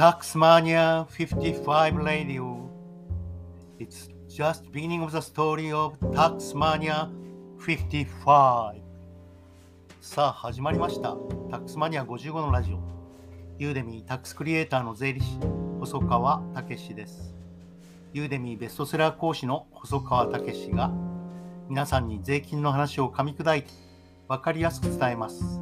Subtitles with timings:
[0.00, 2.70] Taxmania 55 Radio.
[3.78, 7.10] It's just beginning of the story of Taxmania
[7.58, 8.80] 55.
[10.00, 11.18] さあ始まりました。
[11.50, 12.78] タックスマニア55のラジオ。
[13.58, 15.38] ユーデミータックスクリエイターの税理士、
[15.80, 17.34] 細川武史です。
[18.14, 20.90] ユーデミーベストセラー講師の細川武史が
[21.68, 23.68] 皆さんに税金の話を噛み砕いて
[24.28, 25.60] 分かりやすく伝えます。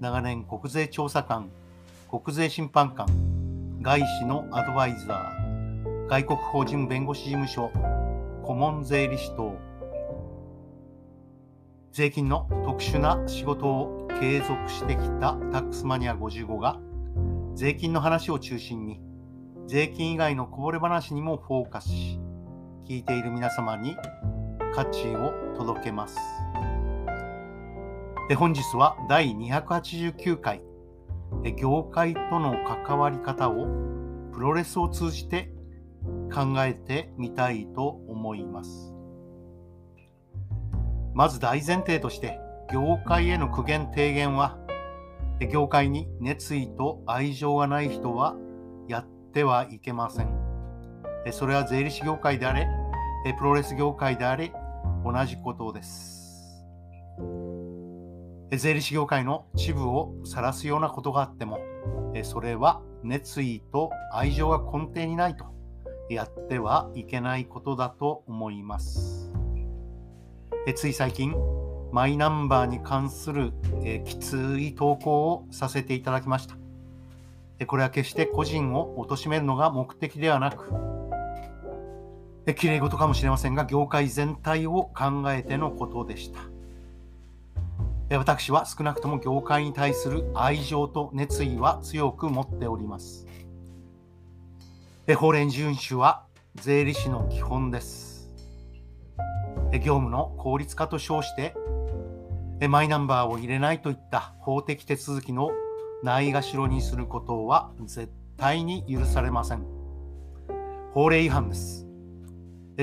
[0.00, 1.50] 長年国税調査官、
[2.10, 3.06] 国税審判官、
[3.82, 7.72] 外資のアドバイザー、外国法人弁護士事務所、
[8.44, 9.58] 顧問税理士等、
[11.90, 16.78] 税金の特殊な仕事を継続してきたタックスマニア55が、
[17.56, 19.00] 税金の話を中心に、
[19.66, 22.20] 税金以外のこぼれ話にもフォーカスし、
[22.88, 23.96] 聞いている皆様に
[24.76, 26.20] 価値を届けます。
[28.28, 30.62] で本日は第289回、
[31.56, 33.66] 業界との関わり方を
[34.32, 35.52] プロレスを通じて
[36.32, 38.94] 考えてみたいと思います。
[41.14, 42.40] まず大前提として、
[42.72, 44.58] 業界への苦言提言は、
[45.50, 48.36] 業界に熱意と愛情がない人は
[48.88, 50.30] やってはいけません。
[51.32, 52.66] それは税理士業界であれ、
[53.38, 54.52] プロレス業界であれ、
[55.04, 56.21] 同じことです。
[58.58, 61.60] 税理士業界の恥部を晒すようなことがあっても、
[62.22, 65.46] それは熱意と愛情が根底にないと
[66.10, 69.32] やってはいけないことだと思います。
[70.76, 71.34] つい最近、
[71.92, 73.52] マイナンバーに関する
[74.04, 76.56] きつい投稿をさせていただきました。
[77.66, 80.70] これは決して個人を貶めるのが目的ではなく、
[82.44, 86.51] え綺麗事かもしれませんが、業界全体を考えてのことでした。
[88.18, 93.26] 私は少なくとも業界に対する愛情と熱意は強く持っております。
[95.16, 98.30] 法令遵守は税理士の基本です。
[99.72, 101.54] 業務の効率化と称して
[102.68, 105.50] マイナンバーを入れないといった法的手続きの
[106.02, 109.64] ないがしろにすることは絶対に許されません。
[110.92, 111.86] 法令違反です。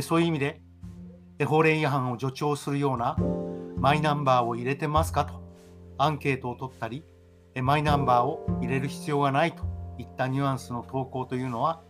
[0.01, 0.61] そういう意味で
[1.45, 3.15] 法令違反を助長するような
[3.79, 5.41] マイナンバーを入れてますかと
[5.97, 7.03] アンケートを取ったり
[7.55, 9.63] マイナンバーを入れる必要がないと
[9.97, 11.81] いったニュアンスの投稿というのは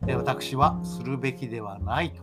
[0.00, 2.22] 私はするべきではないと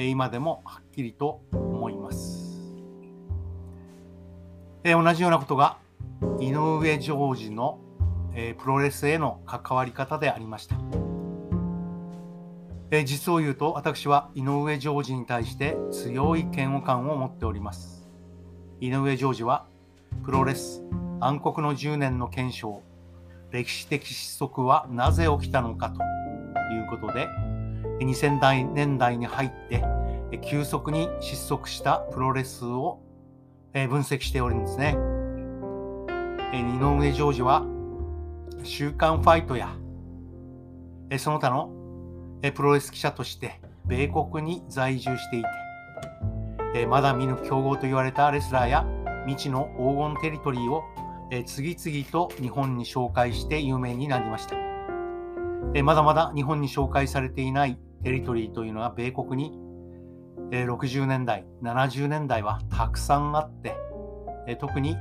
[0.00, 2.52] 今でもはっきりと思います。
[4.84, 5.78] 同じようなことが
[6.40, 7.78] 井上ジョージの、
[8.58, 10.76] プロレスへの関わり方でありました。
[12.94, 18.06] え実を言うと私は井上ジョージに対して強い嫌悪感を持っております。
[18.80, 19.64] 井上ジョージは
[20.22, 20.82] プロレス
[21.18, 22.82] 暗黒の10年の検証
[23.50, 26.02] 歴史的失速はなぜ起きたのかと
[26.74, 27.28] いうことで
[28.00, 29.82] 2000年代に入って
[30.42, 33.00] 急速に失速したプロレスを
[33.72, 34.98] 分析しておるんですね。
[36.52, 37.64] え井上ジョージは
[38.64, 39.74] 週刊ファイトや
[41.16, 41.81] その他の
[42.50, 45.44] プロレス記者として米国に在住してい
[46.74, 48.86] て、まだ見ぬ強豪と言われたレスラーや
[49.26, 50.82] 未知の黄金テリトリーを
[51.46, 54.56] 次々と日本に紹介して有名になりました。
[55.82, 59.58] まだまだ日本に紹介されていないテリトリーというのは米国に
[60.50, 63.76] 60年代、70年代はたくさんあって、
[64.58, 64.96] 特に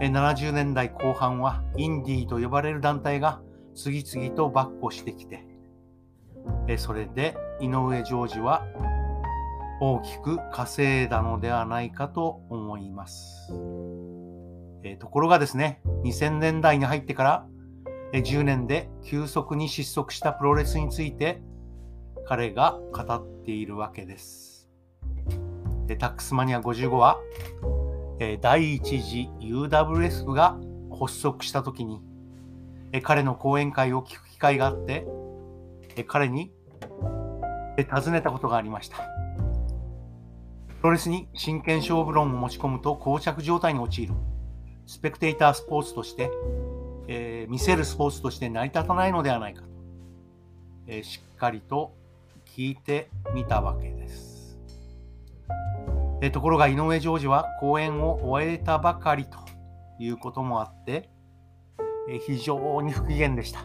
[0.00, 3.40] 70年代後半はインディーと呼ばれる団体が
[3.74, 5.46] 次々と跋扈してきて、
[6.66, 8.66] えそれで井上ジョージは
[9.80, 13.52] 大きく稼いだのではないかと思います。
[14.82, 17.46] えところがですね、2000年代に入ってから
[18.12, 21.42] 10年で急速に失速したプロレスについて
[22.26, 24.70] 彼が語っているわけです。
[25.86, 27.18] でタックスマニア55は、
[28.20, 30.56] え第一次 UWF が
[30.90, 32.00] 発足した時に、
[32.92, 35.06] え彼の講演会を聞く機会があって、
[36.02, 36.52] 彼に、
[37.76, 38.96] 尋ねたことがありました。
[40.80, 44.14] プロレスに真剣勝負論を持ち込むと膠着状態に陥る。
[44.86, 46.30] スペクテータースポーツとして、
[47.08, 49.68] えー見せるスポーツとして成り立たないのではないかと、
[50.86, 51.94] えーしっかりと
[52.44, 54.58] 聞いてみたわけです。
[56.20, 59.38] えーところが井上ジョージは講演を終えたばかりと
[59.98, 61.08] いうこともあって、
[62.08, 63.60] えー非常に不機嫌でした。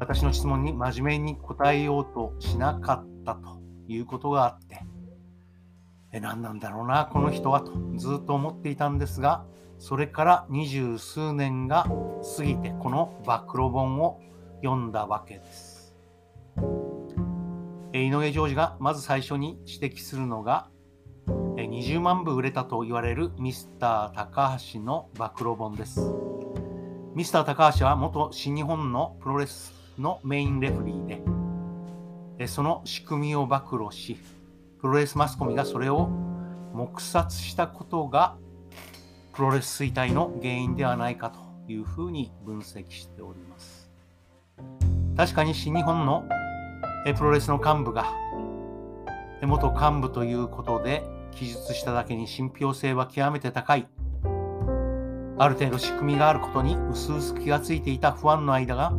[0.00, 4.84] 私の質問に真面目に答えようとしなかったということがあって、
[6.12, 9.44] え何なんだろうなこの人はとずっと思っていたんですが
[9.78, 11.86] それから二十数年が
[12.36, 14.20] 過ぎてこの暴露本を
[14.62, 15.94] 読んだわけです。
[17.92, 20.68] え井上ジョージがまず最初に指摘するのが
[21.56, 26.00] え20万部売れたと言われるミスター高橋の暴露本です。
[27.14, 34.18] ミスター高橋は元新日本のプロレスのメインレフリーで、その仕組みを暴露し、
[34.80, 36.08] プロレスマスコミがそれを
[36.72, 38.36] 黙殺したことが
[39.34, 41.40] プロレス衰退の原因ではないかと
[41.70, 43.90] いうふうに分析しております。
[45.16, 46.24] 確かに新日本の
[47.16, 48.06] プロレスの幹部が
[49.42, 53.88] 元幹部ということで記述しただけに信憑性は極めて高い。
[55.40, 58.92] ある程度仕組みがあることに薄々気がついていた不安の間が、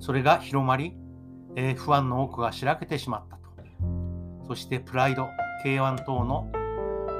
[0.00, 0.94] それが広まり、
[1.56, 3.48] えー、不安の多くがしらけてしまったと。
[4.48, 5.28] そしてプライド、
[5.64, 6.50] K1 等の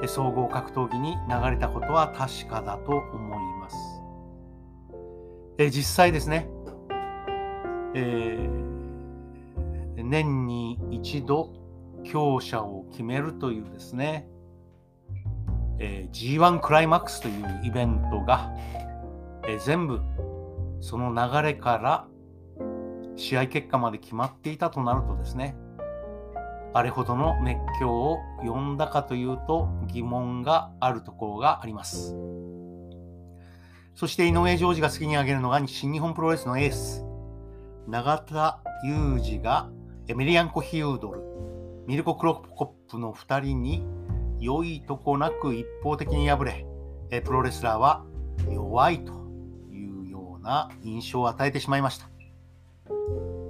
[0.07, 3.75] 総合格闘技に流れたことは確かだと思います。
[5.59, 6.49] えー、実際ですね、
[7.93, 11.53] えー、年に一度
[12.03, 14.27] 強者を決めるというですね、
[15.79, 18.51] えー、G1 クライマックスというイベントが、
[19.47, 20.01] えー、全部
[20.79, 22.07] その流れから
[23.19, 25.55] 試合結果まで決まっていたとなるとですね、
[26.73, 32.15] あれほどの熱狂を呼んだかというと疑問があるところがあります。
[33.93, 37.03] そして井上ジョージが次に挙げるのが新日本プロレスのエース、
[37.87, 39.69] 永田裕二が
[40.07, 41.21] エメリアンコ・ヒュードル、
[41.87, 43.83] ミルコ・クロコップの2人に
[44.39, 46.65] 良いとこなく一方的に敗
[47.11, 48.05] れ、プロレスラーは
[48.49, 49.11] 弱いと
[49.71, 52.08] いうような印象を与えてしまいました。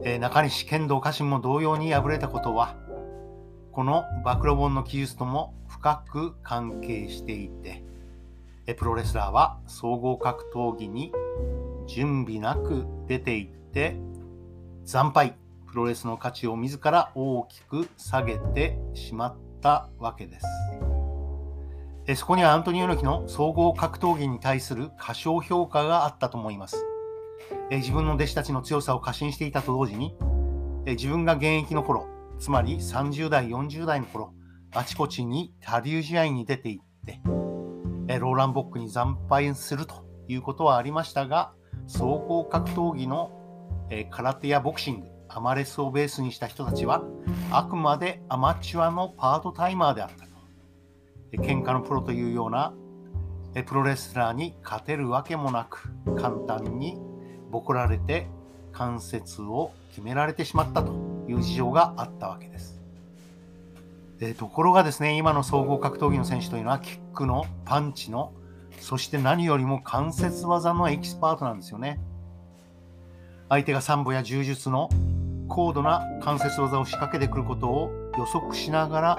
[0.03, 2.75] え中西剣道家臣も同様に敗れたことは、
[3.71, 7.83] この暴露本の記述とも深く関係していて、
[8.75, 11.11] プロレスラーは総合格闘技に
[11.87, 13.95] 準備なく出ていって
[14.85, 15.35] 惨敗
[15.67, 20.45] プロレスの価値を自ら大きく下げてしまったわけです。
[22.15, 26.88] そこにはアントニオ猪木の総合格闘技に対する過小評価があったと思います。
[27.69, 30.15] え自分の弟子たちの強さを過信していたと同時に、
[30.85, 32.07] え自分が現役の頃、
[32.39, 34.33] つまり30代、40代の頃、
[34.73, 37.21] あちこちに他流試合に出ていって、
[38.07, 41.53] えローランボックに惨敗するということはありましたが、
[41.87, 43.31] 総合格闘技の
[43.89, 47.03] え空手やボクシング、アマレスをベースにした人たちは
[47.51, 50.29] あくまでアマチュアのパートタイマーであったと。
[51.37, 52.73] 喧嘩のプロというような
[53.65, 56.99] プロレスラーに勝てるわけもなく簡単に
[57.49, 58.27] ボコられて
[58.71, 60.93] 関節を決められてしまったと
[61.27, 62.79] いう事情があったわけです。
[64.19, 68.33] でところがですね今の総合格闘技の選手というのはキックのパンチの
[68.79, 71.99] そして何よりも関節技のエキスパートなんですよね。
[73.49, 74.89] 相手がサンボや柔術の
[75.47, 79.17] 高度な関節技を仕掛けてくることを予測しながら、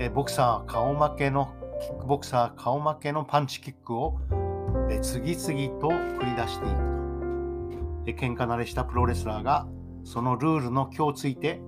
[0.00, 4.18] えボクサー顔負けのキックボクサー顔負けのパンチキックを
[4.90, 6.95] え次々と繰り出していくと。
[8.06, 9.66] え喧嘩慣れしたプロレスラーが
[10.04, 11.60] そのルールの今日ついて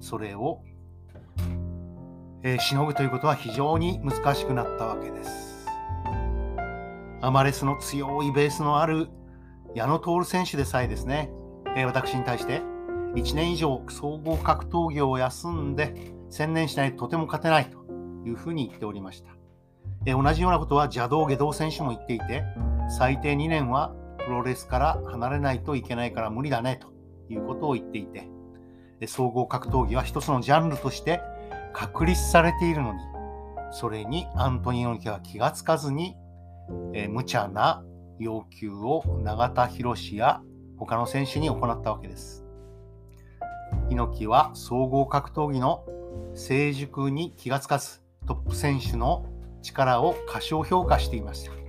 [0.00, 0.62] それを、
[2.42, 5.66] えしのぐということは非常に難しくなったわけです。
[7.22, 9.08] アマレスの強いベースのある
[9.74, 11.30] 矢野徹選手でさえですね、
[11.76, 12.62] え私に対して
[13.14, 17.78] 1年以上総合格闘技を休んで専念しないととても勝てないと
[18.26, 19.30] いうふうに言っておりました。
[20.06, 22.44] え同じようなことは邪道下道選手も言っていて、
[22.88, 23.94] 最低2年は
[24.26, 26.88] プロレスから離れないといけないから無理だねと
[27.32, 28.28] いうことを言っていて、
[29.06, 31.20] 総合格闘技は一つのジャンルとして
[31.72, 33.00] 確立されているのに、
[33.70, 36.16] それにアントニオニキは気がつかずに、
[36.92, 37.84] え無茶な
[38.18, 40.42] 要求を永田博や
[40.78, 42.44] 他の選手に行ったわけです。
[43.90, 45.84] 猪木は総合格闘技の
[46.34, 49.26] 成熟に気がつかず、トップ選手の
[49.62, 51.65] 力を過小評価していました。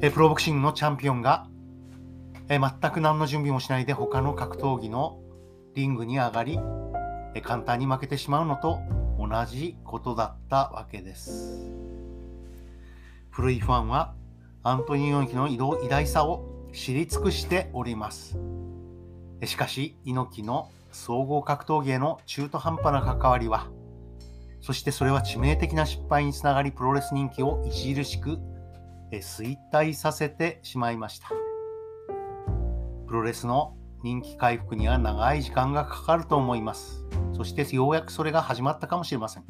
[0.00, 1.48] プロボクシングのチャンピオンが
[2.48, 2.60] 全
[2.92, 5.18] く何の準備もしないで他の格闘技の
[5.74, 6.60] リングに上がり、
[7.42, 8.78] 簡単に負けてしまうのと
[9.18, 11.72] 同じことだったわけです。
[13.30, 14.14] 古いファンは
[14.62, 18.38] アントニオ猪木の偉大さを知り尽くしております。
[19.44, 23.66] しかし、猪木の総合格闘技への中途半端な関わりは、
[24.60, 28.38] そしてそれは致命的な失敗につながり、プロレス人気を著しく
[29.10, 31.28] 衰退させてしまいました。
[33.06, 37.04] プロレスの人気回復には長い時間がかかると思います。
[37.32, 39.44] そしてようやくそれが始まったかもしれません。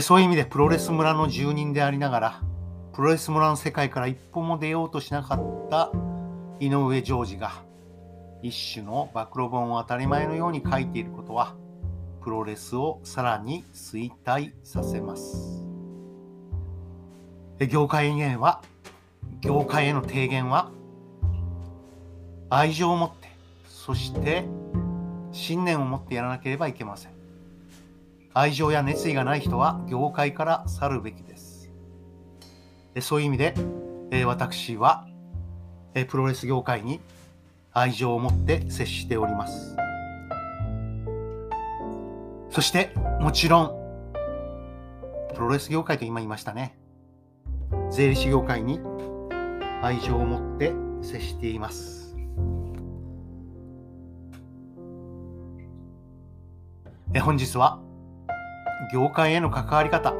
[0.00, 2.42] そういう意味でプロレス村の住人でありながら、
[2.92, 5.90] プロレス村の世界から一歩も出ようとしなかった
[6.60, 7.64] 井上ジョージが、
[8.42, 11.56] 一種の暴露本を当たり前のように書いていることは、
[12.22, 15.67] プロレスをさらに衰退させます。
[17.66, 18.62] 業界へは、
[19.40, 20.70] 業界への提言は、
[22.50, 23.28] 愛情を持って、
[23.66, 24.44] そして
[25.32, 27.12] 信念を持ってやらなければいけません。
[28.34, 31.70] 愛情や熱意がない人は業界から去るべきです。
[33.00, 33.54] そういう意味で、
[34.24, 35.06] 私は
[36.08, 37.00] プロレス業界に
[37.72, 39.76] 愛情を持って接しております。
[42.50, 43.68] そしてもちろん
[45.34, 46.77] プロレス業界と今言いましたね。
[47.90, 48.80] 税理士業界に
[49.82, 52.14] 愛情を持って接しています。
[57.14, 57.80] え本日は
[58.92, 60.12] 業界への関わり方、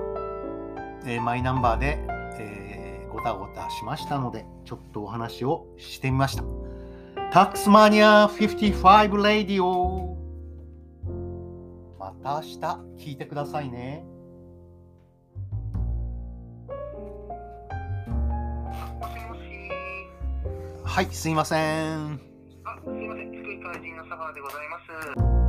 [1.06, 1.98] えマイナンバーで、
[2.38, 6.44] えー、ごたごたしましたので、ちょっとお話をしてみました。
[7.30, 10.16] タックスマニア55レディオ
[11.98, 12.58] また明日
[12.96, 14.06] 聞いてくださいね。
[20.98, 21.58] はい、すいません。
[21.60, 23.30] あ、すいません。
[23.30, 24.80] 福井怪人の佐川でございま
[25.44, 25.47] す。